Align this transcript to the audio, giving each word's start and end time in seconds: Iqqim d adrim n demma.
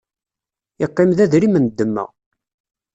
Iqqim 0.85 1.11
d 1.17 1.19
adrim 1.23 1.55
n 1.63 1.65
demma. 1.77 2.05